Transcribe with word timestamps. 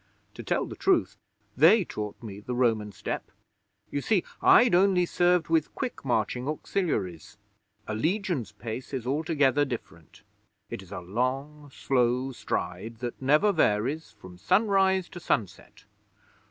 To 0.33 0.41
tell 0.41 0.65
the 0.65 0.75
truth, 0.75 1.15
they 1.55 1.83
taught 1.85 2.23
me 2.23 2.39
the 2.39 2.55
Roman 2.55 2.91
Step. 2.91 3.29
You 3.91 4.01
see, 4.01 4.23
I'd 4.41 4.73
only 4.73 5.05
served 5.05 5.47
with 5.49 5.75
quick 5.75 6.03
marching 6.03 6.47
Auxiliaries. 6.47 7.37
A 7.87 7.93
Legion's 7.93 8.51
pace 8.51 8.95
is 8.95 9.05
altogether 9.05 9.63
different. 9.63 10.23
It 10.71 10.81
is 10.81 10.91
a 10.91 11.01
long, 11.01 11.69
slow 11.71 12.31
stride, 12.31 12.97
that 12.97 13.21
never 13.21 13.51
varies 13.51 14.09
from 14.09 14.39
sunrise 14.39 15.07
to 15.09 15.19
sunset. 15.19 15.85